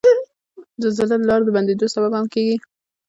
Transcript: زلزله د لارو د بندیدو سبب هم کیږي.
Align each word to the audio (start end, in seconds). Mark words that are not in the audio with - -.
زلزله 0.83 1.15
د 1.21 1.27
لارو 1.29 1.47
د 1.47 1.49
بندیدو 1.55 1.93
سبب 1.95 2.11
هم 2.17 2.25
کیږي. 2.33 2.55